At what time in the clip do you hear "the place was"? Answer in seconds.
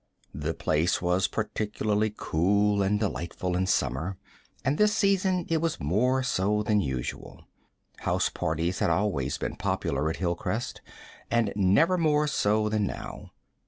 0.33-1.27